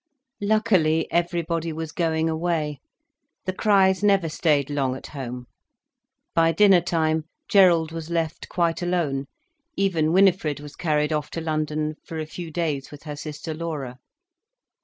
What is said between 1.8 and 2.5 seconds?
going